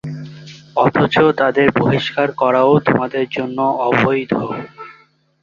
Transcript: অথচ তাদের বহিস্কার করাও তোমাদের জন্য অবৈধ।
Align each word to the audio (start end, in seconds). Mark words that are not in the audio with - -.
অথচ 0.75 1.15
তাদের 1.39 1.67
বহিস্কার 1.79 2.27
করাও 2.31 2.71
তোমাদের 2.79 3.25
জন্য 3.31 3.57
অবৈধ। 3.87 4.31